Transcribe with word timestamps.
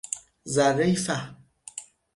ذرهای 0.47 0.95
فهم 0.95 1.37